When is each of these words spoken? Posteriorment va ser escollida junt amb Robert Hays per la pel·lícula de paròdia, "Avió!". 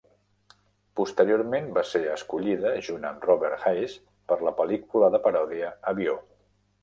Posteriorment 0.99 1.67
va 1.75 1.81
ser 1.89 2.01
escollida 2.13 2.71
junt 2.87 3.05
amb 3.09 3.27
Robert 3.29 3.67
Hays 3.73 3.93
per 4.31 4.39
la 4.49 4.55
pel·lícula 4.61 5.11
de 5.17 5.23
paròdia, 5.27 5.69
"Avió!". 5.93 6.17